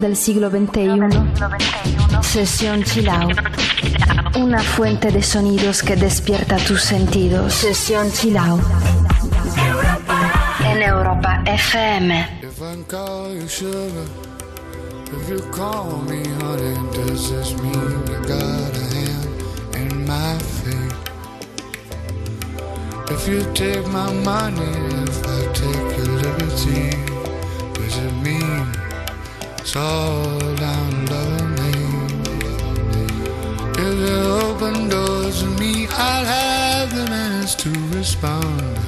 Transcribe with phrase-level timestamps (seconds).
[0.00, 1.00] del siglo XXI,
[2.22, 3.30] Sesión Chilao,
[4.36, 7.52] Una fuente de sonidos que despierta tus sentidos.
[7.52, 8.60] Sesión Chilao.
[10.64, 12.38] En Europa FM.
[12.42, 14.06] If I call you sugar,
[15.16, 18.04] if you call me honey, does this mean
[19.74, 20.94] in my fate?
[23.10, 24.62] If you take my money,
[25.08, 27.27] if I take your liberty.
[29.68, 32.20] It's all I'm learning.
[33.76, 34.16] If you
[34.46, 38.87] open doors to me, I'll have the minutes to respond.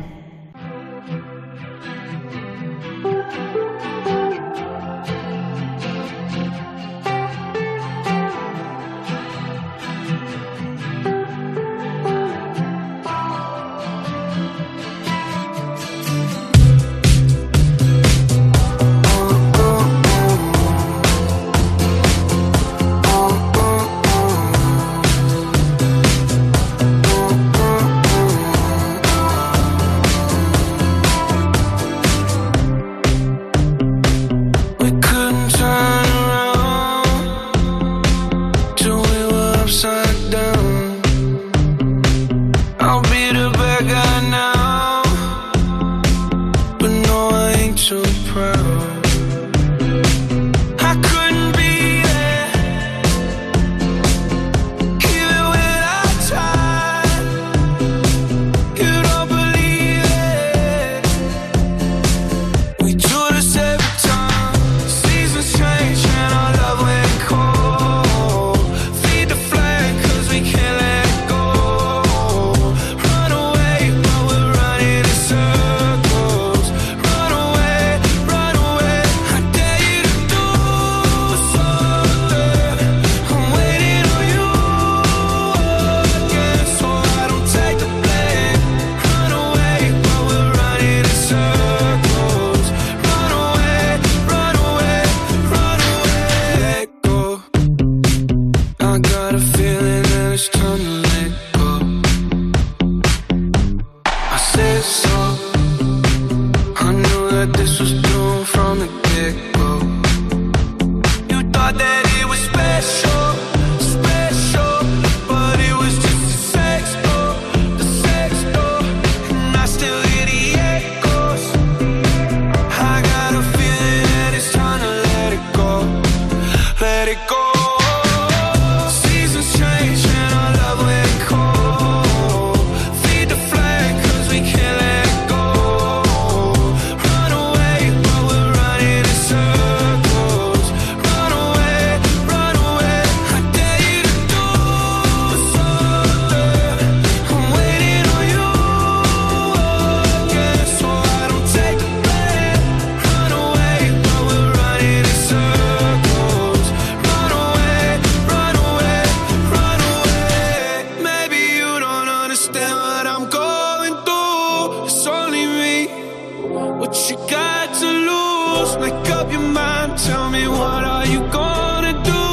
[167.09, 168.77] you got to lose?
[168.77, 172.23] Make up your mind, tell me what are you gonna do?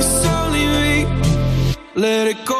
[0.00, 1.06] It's only me,
[1.94, 2.59] let it go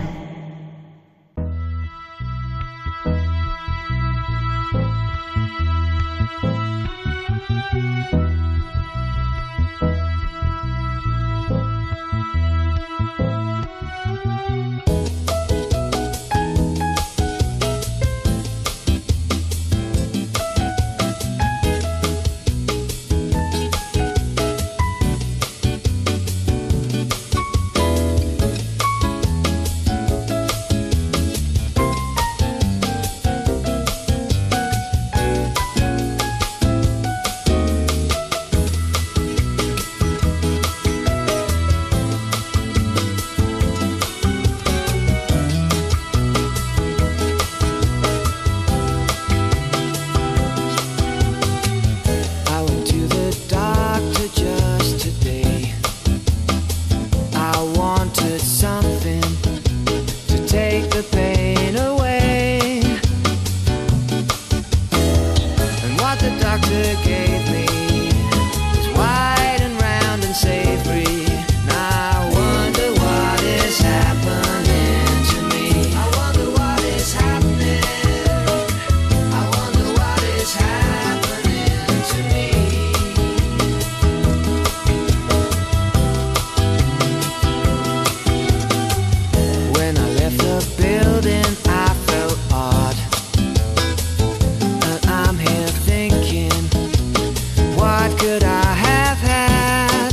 [98.01, 100.11] what could I have had?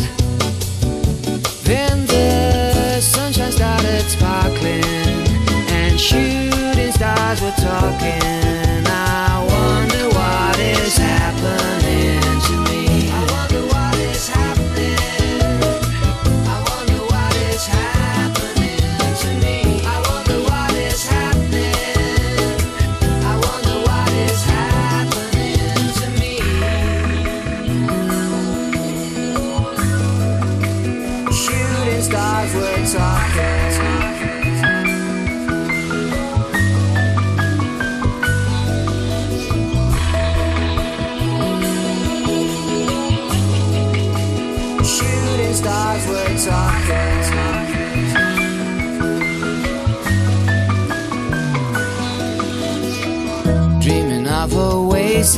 [1.64, 4.85] Then the sunshine started sparkling,
[5.70, 8.47] and shooting stars were talking.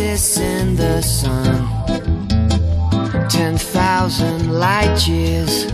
[0.00, 1.68] oasis in the sun.
[3.28, 5.66] 10,000 light years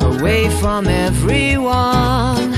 [0.00, 2.54] away from everyone.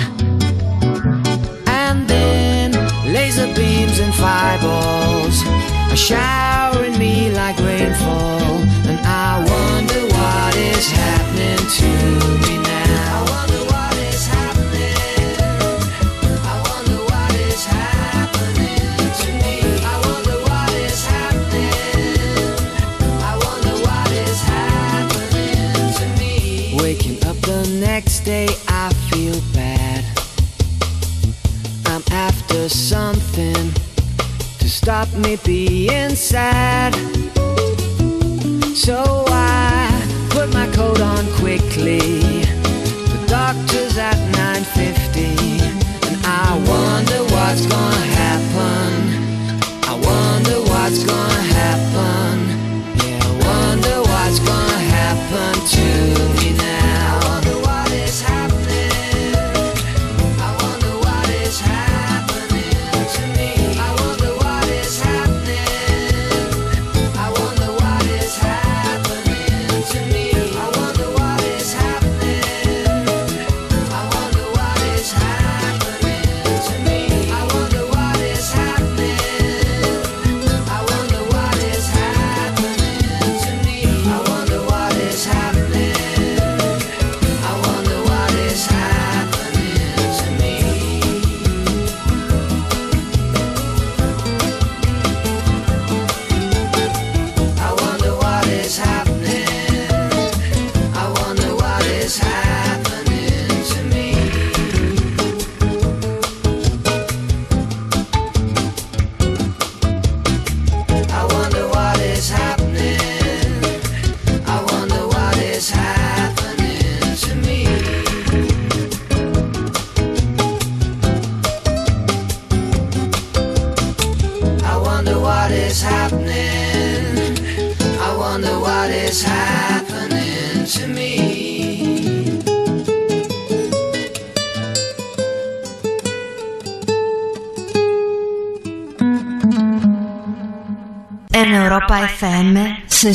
[1.66, 2.72] And then
[3.12, 5.42] laser beams and fireballs
[5.90, 8.58] are showering me like rainfall.
[8.88, 12.63] And I wonder what is happening to me
[35.04, 36.94] got me being sad.
[38.74, 39.88] So I
[40.30, 41.98] put my coat on quickly.
[43.12, 45.60] The doctor's at 9.50
[46.08, 48.90] and I wonder what's gonna happen.
[49.84, 52.13] I wonder what's gonna happen.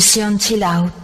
[0.00, 0.99] sesión chill out.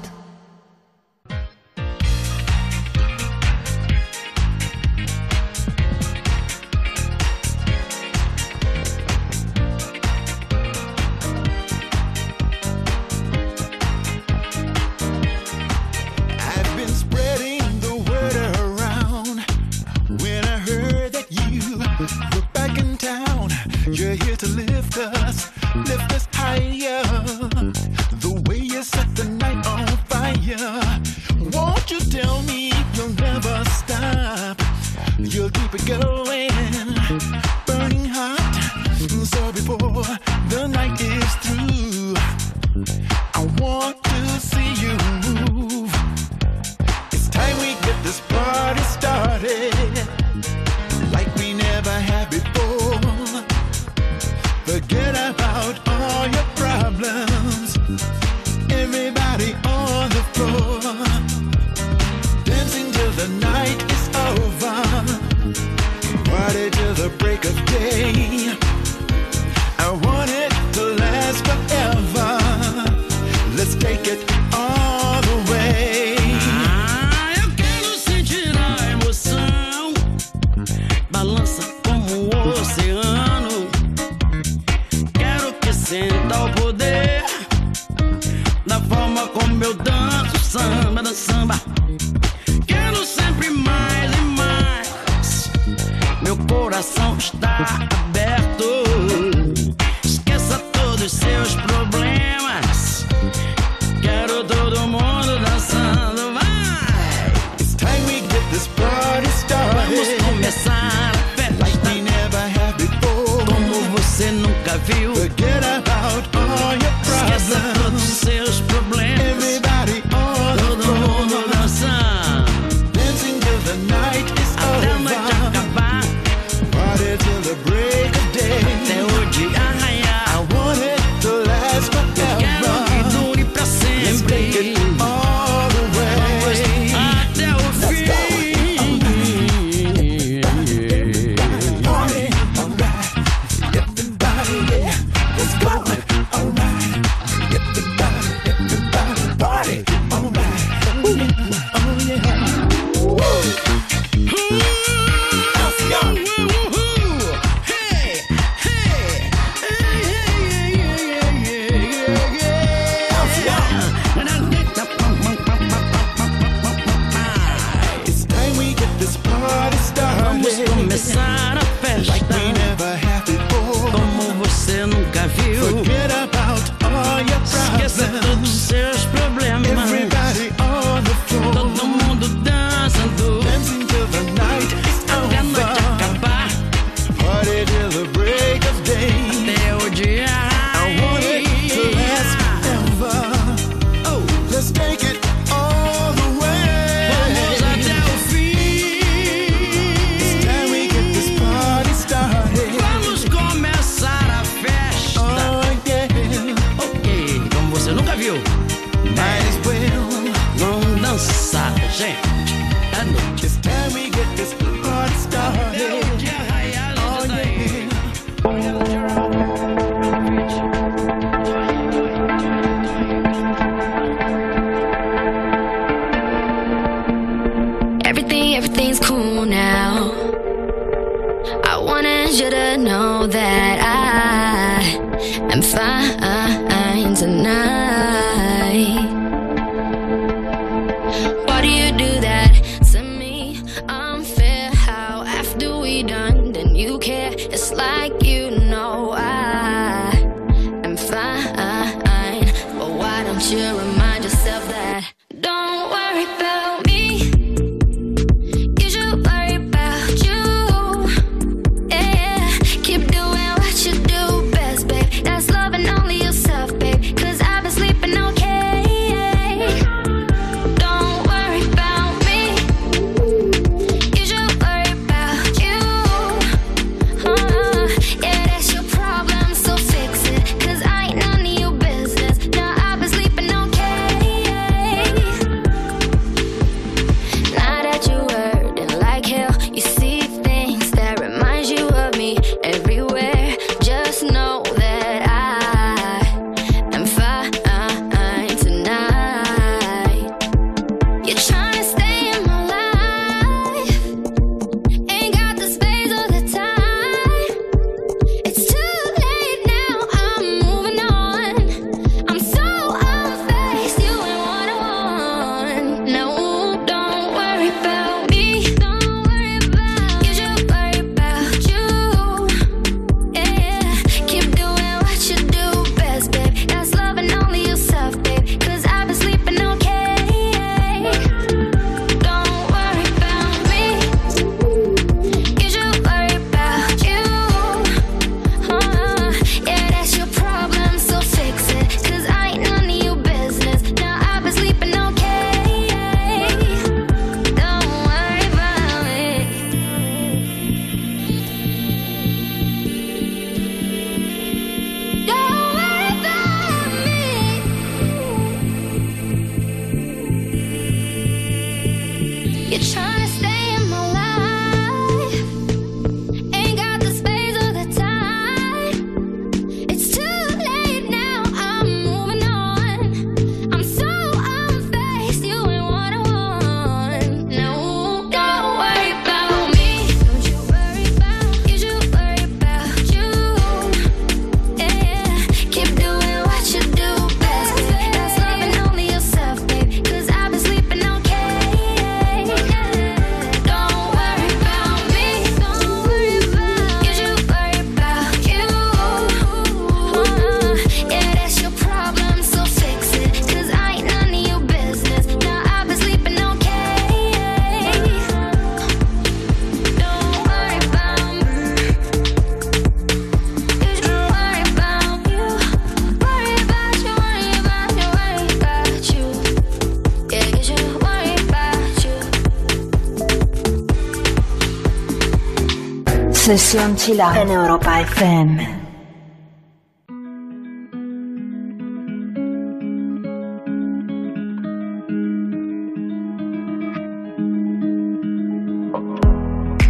[426.47, 428.59] Sesión Chila en Europa FM.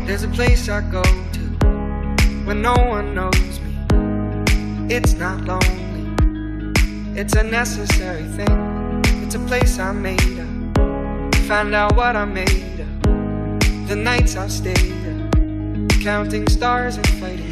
[0.06, 1.40] There's a place I go to
[2.46, 3.76] when no one knows me.
[4.88, 6.08] It's not lonely,
[7.20, 9.02] it's a necessary thing.
[9.22, 11.34] It's a place I made up.
[11.46, 12.45] Find out what I made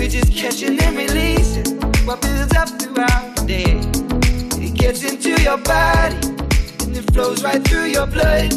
[0.00, 3.78] We're just catching and releasing what builds up throughout the day.
[4.58, 6.16] It gets into your body
[6.84, 8.50] and it flows right through your blood.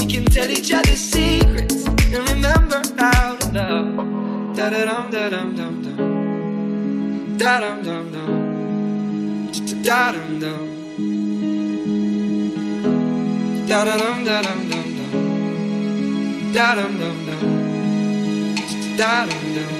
[0.00, 4.56] We can tell each other secrets and remember how to love.
[4.56, 7.38] Da da dum da dum dum dum.
[7.38, 9.52] Da dum dum dum.
[9.84, 10.66] Da dum dum.
[13.68, 15.12] Da dum da dum dum dum.
[16.52, 18.96] Da dum dum dum.
[18.96, 19.79] Da dum dum.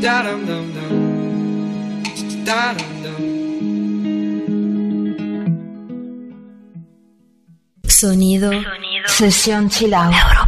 [0.00, 0.92] Da dum dum dum.
[2.44, 3.22] Da dum dum.
[7.88, 8.50] Sonido,
[9.06, 10.47] Sesión Chilao.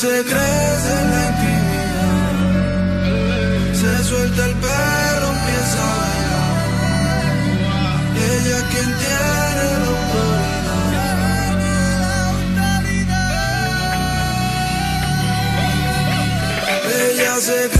[0.00, 2.20] Se crece en la intimidad.
[3.80, 6.52] Se suelta el pelo, empieza a bailar.
[8.32, 9.92] Ella quien tiene la
[17.10, 17.79] Ella se crece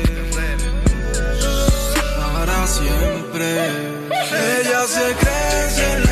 [4.33, 6.10] Ella se crece en la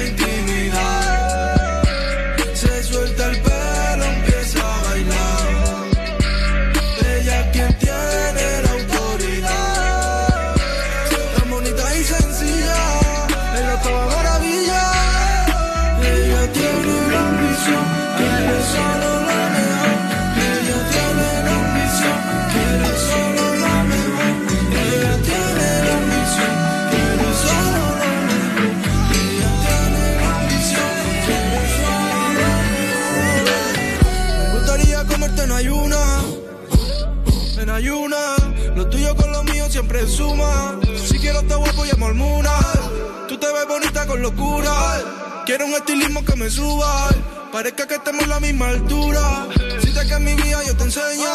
[44.20, 45.43] locura.
[45.45, 47.09] Quiero un estilismo que me suba.
[47.51, 49.47] Parezca que estemos en la misma altura.
[49.82, 51.34] Si te que mi vida yo te enseño.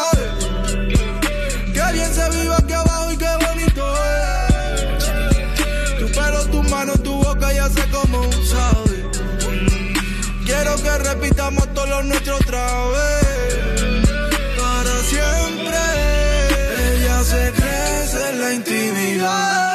[1.73, 5.99] Que bien se vive aquí abajo y qué bonito es.
[5.99, 9.09] Tu pelo, tu mano, tu boca ya sé cómo sabe.
[10.45, 12.65] Quiero que repitamos todos los nuestros otra
[12.95, 14.07] vez.
[14.57, 15.77] Para siempre.
[16.93, 19.74] Ella se crece en la intimidad.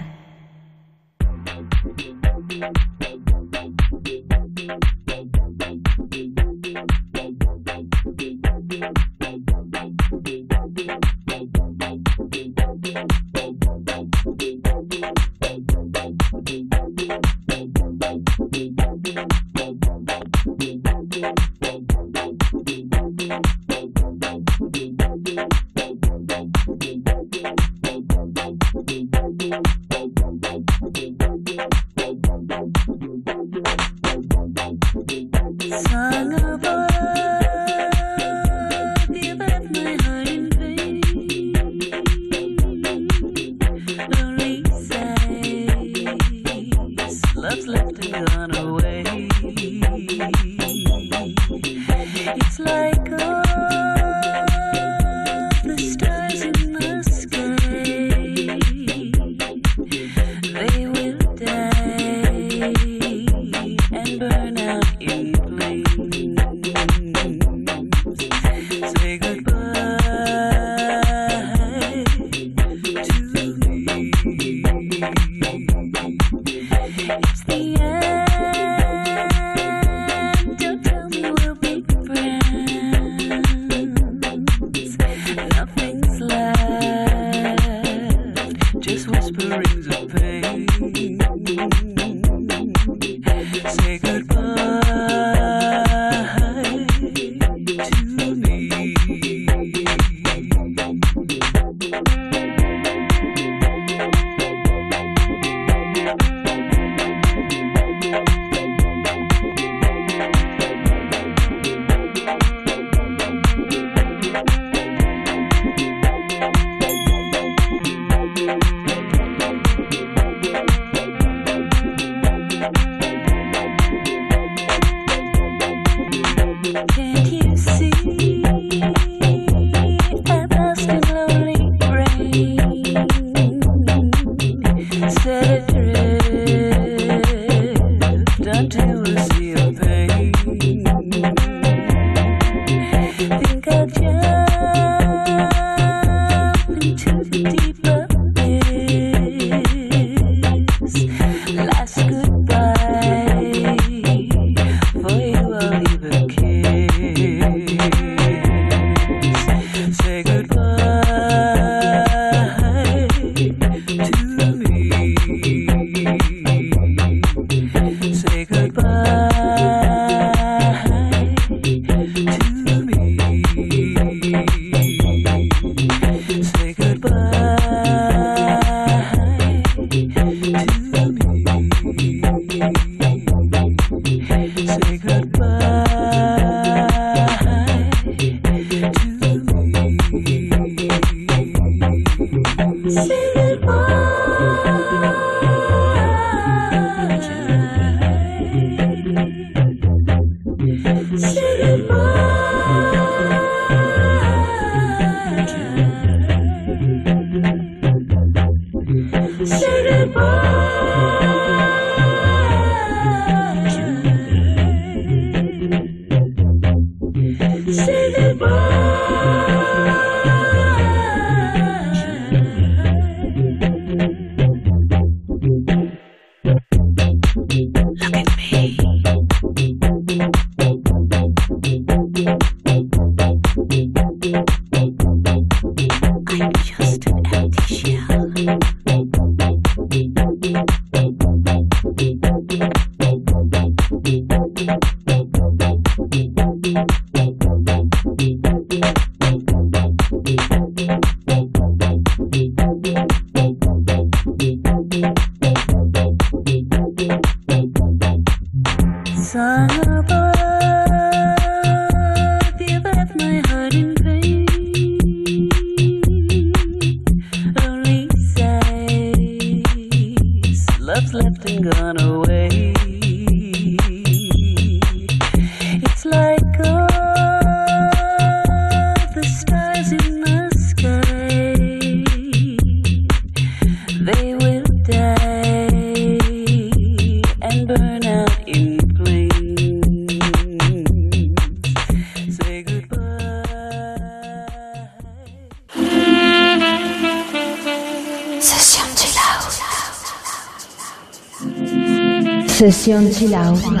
[303.21, 303.80] Session Chill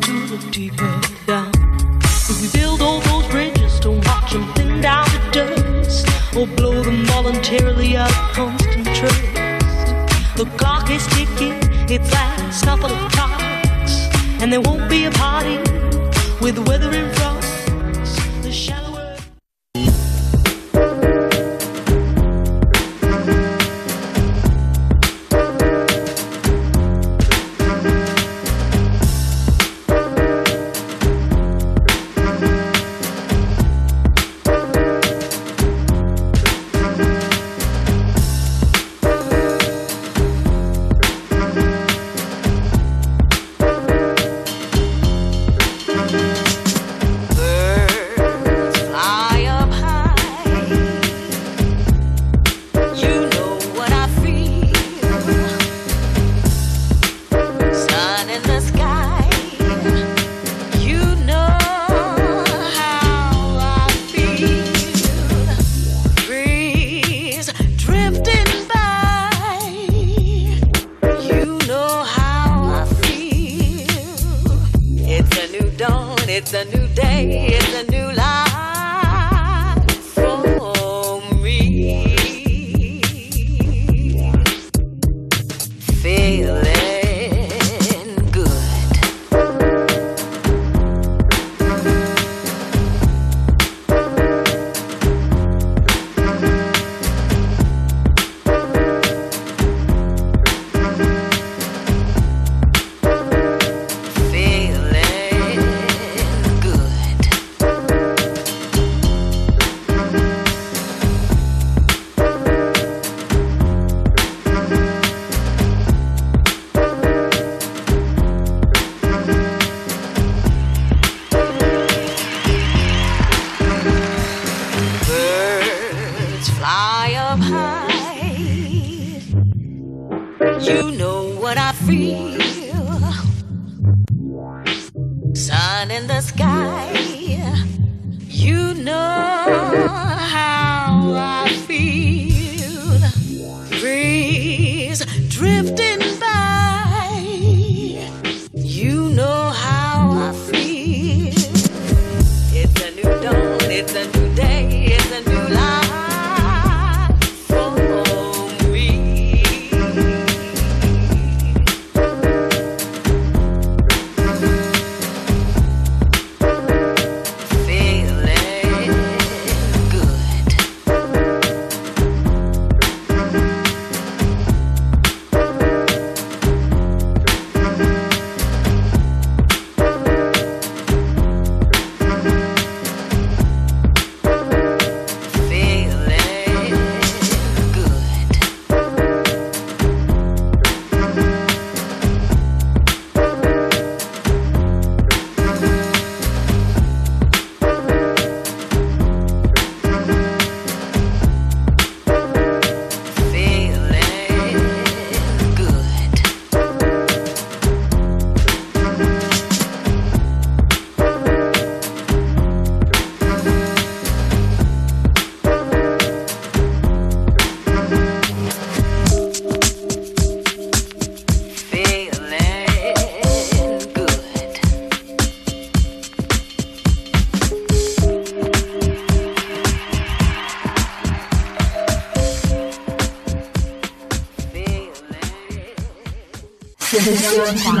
[237.57, 237.80] Spotify.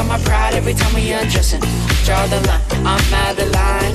[0.00, 1.60] on my pride every time we undressing.
[2.06, 3.94] Draw the line, I'm out of line.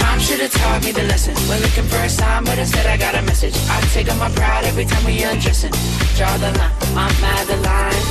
[0.00, 1.34] Time should've taught me the lesson.
[1.48, 3.56] We're looking for a sign, but instead I got a message.
[3.70, 5.72] I take on my pride every time we undressing.
[6.18, 8.04] Draw the line, I'm out of line.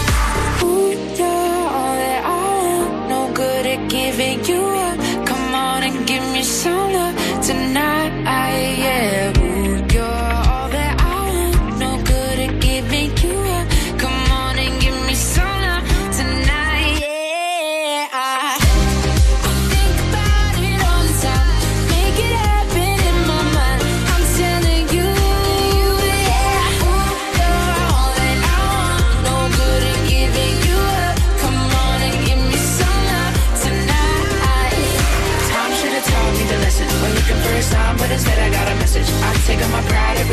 [0.63, 3.09] Ooh, you're all that I am.
[3.09, 4.97] No good at giving you up.
[5.27, 8.11] Come on and give me some love tonight.
[8.25, 8.51] I
[8.95, 9.35] am.
[9.35, 9.36] Yeah.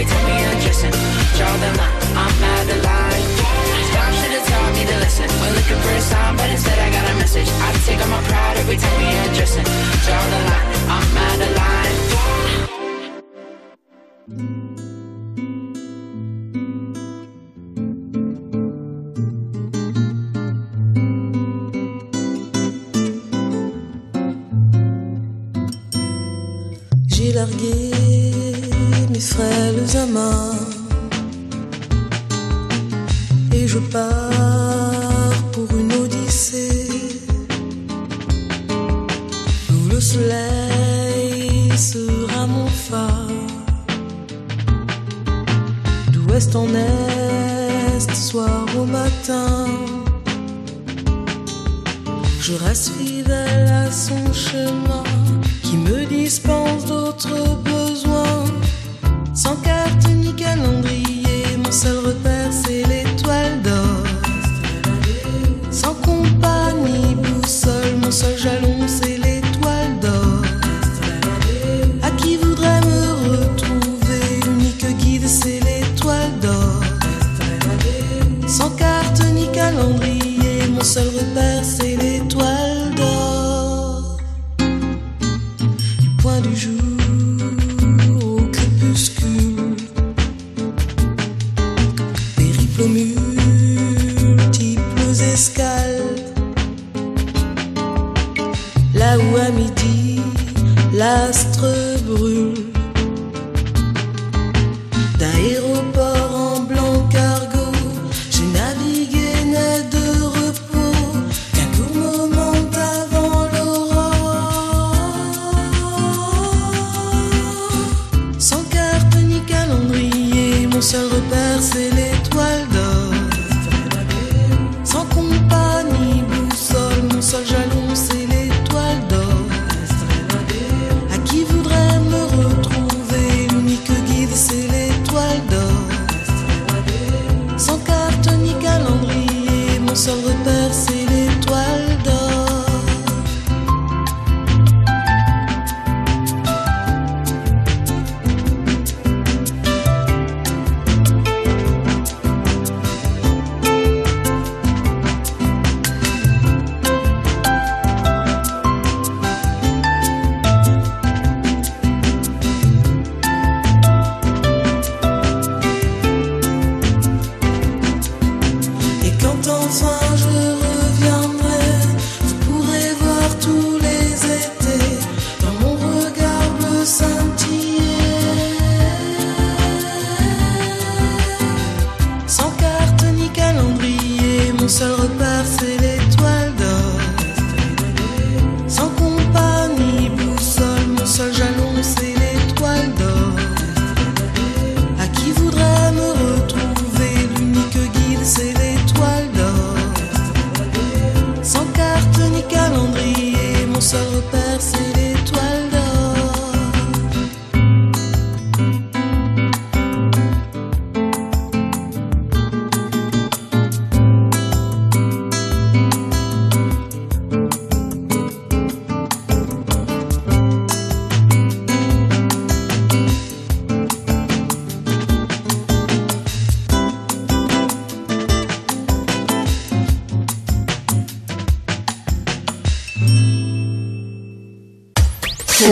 [0.04, 0.92] They told me I'm dressing.
[1.36, 3.24] Draw the line, I'm out of line.
[3.88, 5.28] Stop should have taught me the lesson.
[5.40, 7.48] We're looking for a sign, but instead I got a message.
[7.48, 11.56] I take all my pride every time we dressing Draw the line, I'm out of
[11.56, 12.13] line.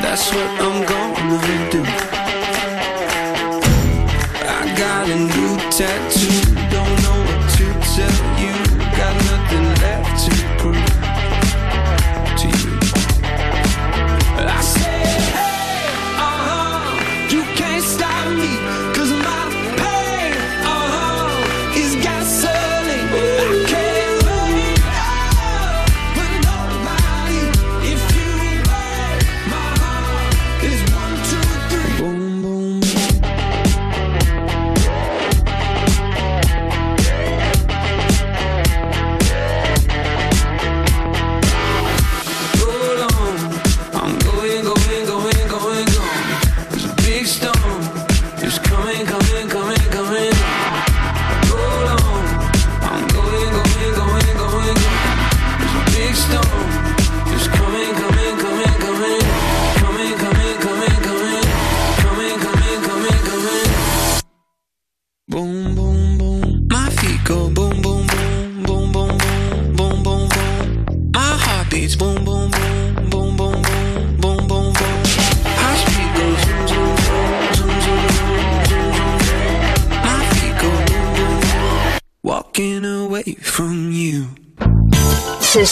[0.00, 1.82] That's what I'm gonna do.
[4.46, 6.67] I got a new tattoo.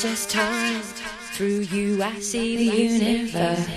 [0.00, 0.80] just time.
[1.34, 3.69] Through you, I see the universe.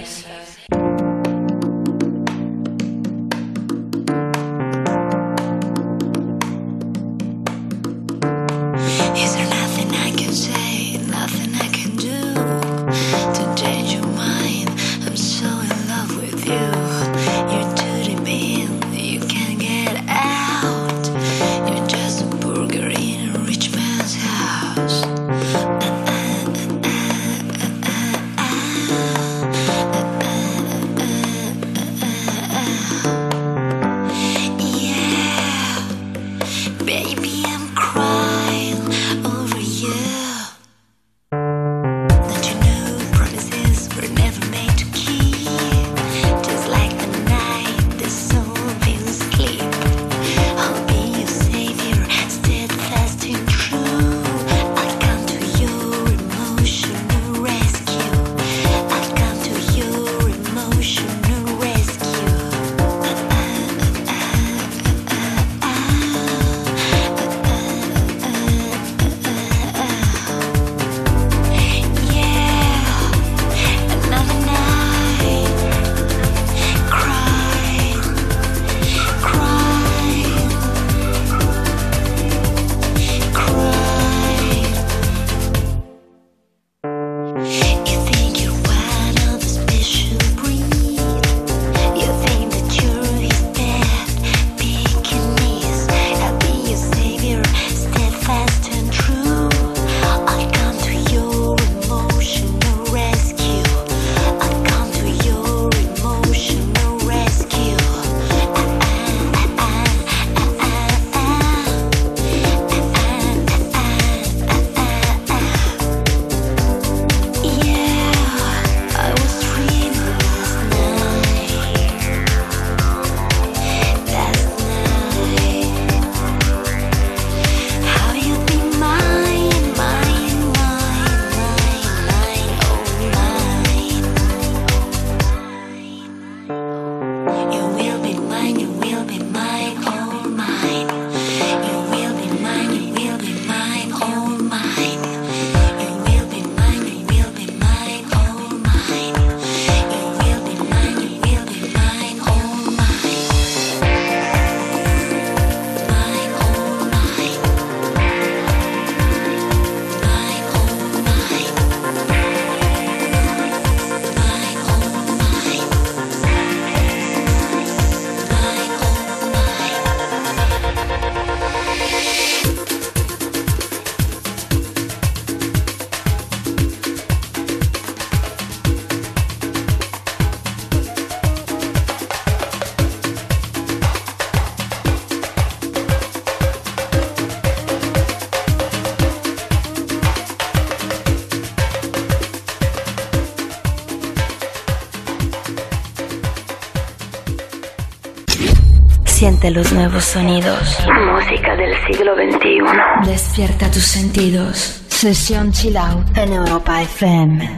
[199.43, 200.77] Siente los nuevos sonidos.
[200.87, 203.09] Música del siglo XXI.
[203.11, 204.85] Despierta tus sentidos.
[204.87, 207.49] Sesión Chill Out en Europa FM.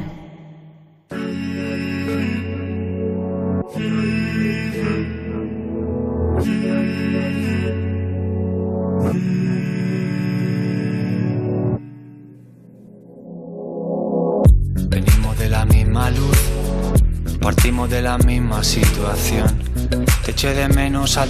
[14.90, 16.38] Venimos de la misma luz,
[17.40, 19.76] partimos de la misma situación.
[20.26, 21.30] Te eché de menos al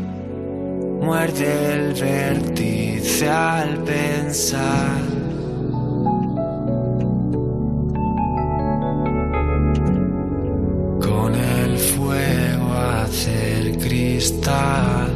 [1.11, 5.01] Muerde el vértice al pensar.
[11.01, 15.11] Con el fuego hacer cristal.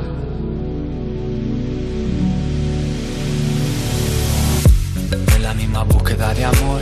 [5.34, 6.82] En la misma búsqueda de amor,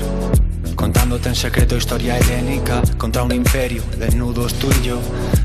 [0.76, 5.00] contándote en secreto historia helénica contra un imperio, desnudos tú y yo.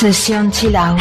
[0.00, 0.96] 此生既然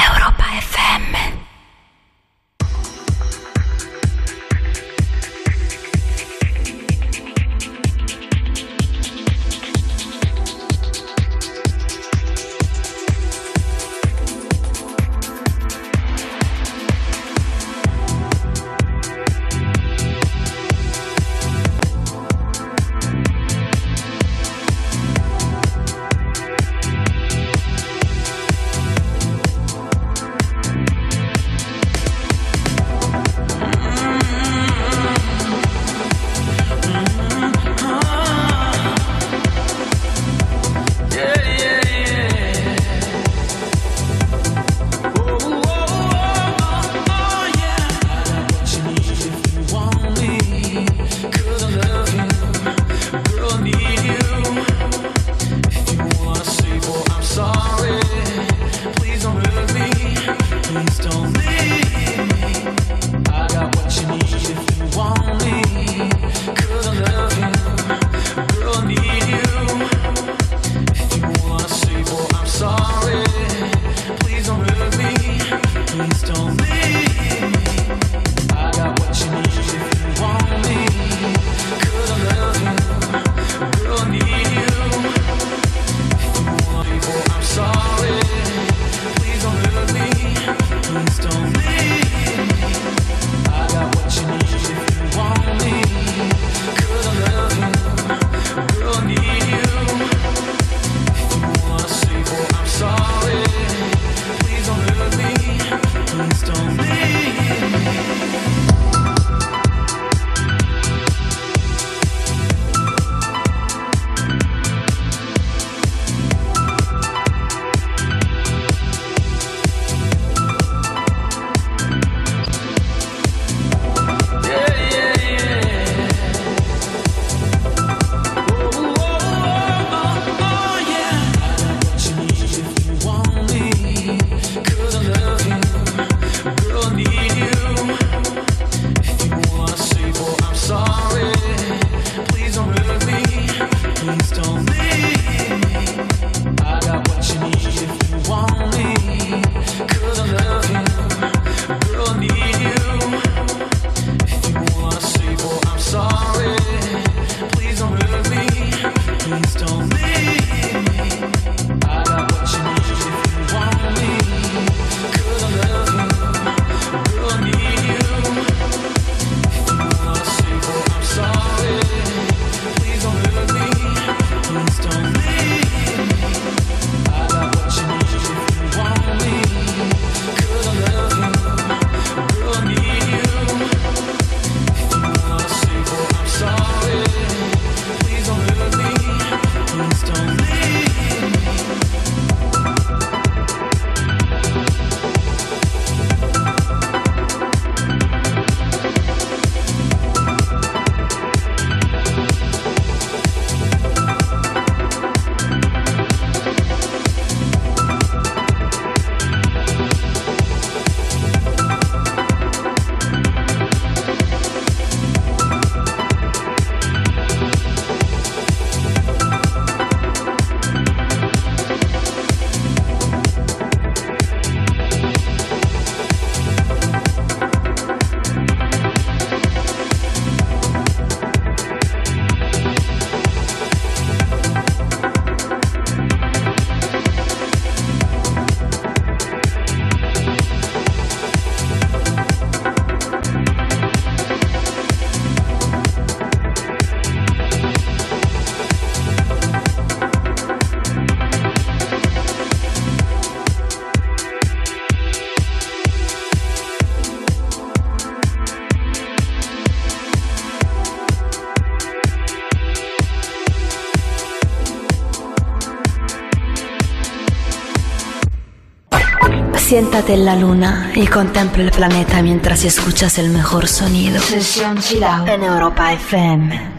[269.70, 274.20] Siéntate en la luna y contempla el planeta mientras escuchas el mejor sonido.
[274.20, 276.78] Sesión Chill Out en Europa FM.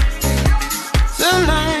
[1.21, 1.71] Tonight.
[1.71, 1.80] You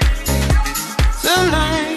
[1.35, 1.90] the line.